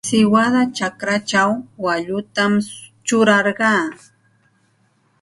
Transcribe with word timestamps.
Siwada 0.07 0.61
chakrachaw 0.77 1.49
waallutam 1.83 2.53
churarqaa. 3.05 3.83